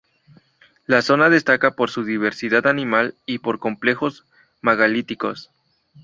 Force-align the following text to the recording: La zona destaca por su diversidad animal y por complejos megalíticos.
La 0.87 1.03
zona 1.03 1.29
destaca 1.29 1.75
por 1.75 1.91
su 1.91 2.03
diversidad 2.03 2.65
animal 2.65 3.13
y 3.27 3.37
por 3.37 3.59
complejos 3.59 4.25
megalíticos. 4.59 5.51